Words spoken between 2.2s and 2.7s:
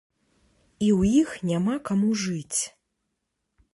жыць.